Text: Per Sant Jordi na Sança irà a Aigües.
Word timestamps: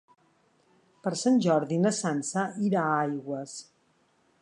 Per 1.03 1.13
Sant 1.25 1.37
Jordi 1.47 1.79
na 1.83 1.93
Sança 1.99 2.49
irà 2.71 2.87
a 2.89 2.99
Aigües. 3.07 3.59